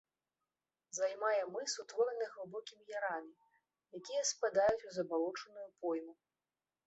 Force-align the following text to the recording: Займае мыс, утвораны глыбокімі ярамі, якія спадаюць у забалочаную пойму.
Займае 0.99 1.41
мыс, 1.55 1.73
утвораны 1.83 2.25
глыбокімі 2.37 2.83
ярамі, 2.99 3.31
якія 3.99 4.23
спадаюць 4.31 4.87
у 4.93 4.95
забалочаную 4.99 5.69
пойму. 5.85 6.13